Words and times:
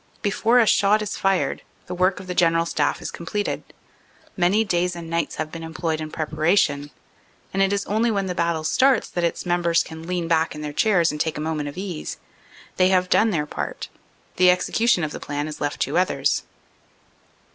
Before 0.23 0.57
a 0.57 0.65
shot 0.65 1.03
is 1.03 1.15
fired, 1.15 1.61
the 1.85 1.93
work 1.93 2.19
of 2.19 2.25
the 2.25 2.33
General 2.33 2.65
Staff 2.65 3.03
is 3.03 3.11
com 3.11 3.27
pleted. 3.27 3.61
Many 4.35 4.63
days 4.63 4.95
and 4.95 5.11
nights 5.11 5.35
have 5.35 5.51
been 5.51 5.61
employed 5.61 6.01
in 6.01 6.09
pre 6.09 6.25
paration, 6.25 6.89
and 7.53 7.61
it 7.61 7.71
is 7.71 7.85
only 7.85 8.09
when 8.09 8.25
the 8.25 8.33
battle 8.33 8.63
starts 8.63 9.07
that 9.11 9.23
its 9.23 9.45
members 9.45 9.83
can 9.83 10.07
lean 10.07 10.27
back 10.27 10.55
in 10.55 10.61
their 10.63 10.73
chairs 10.73 11.11
and 11.11 11.21
take 11.21 11.37
a 11.37 11.39
moment 11.39 11.69
of 11.69 11.77
ease. 11.77 12.17
They 12.77 12.87
have 12.89 13.09
done 13.11 13.29
their 13.29 13.45
part; 13.45 13.89
the 14.37 14.49
execution 14.49 15.03
of 15.03 15.11
the 15.11 15.19
plan 15.19 15.47
is 15.47 15.61
left 15.61 15.79
to 15.81 15.99
others. 15.99 16.41